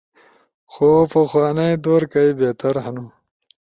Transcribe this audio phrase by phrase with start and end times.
[0.71, 3.05] خو پخوانئی دور کئی بہتر ہنو۔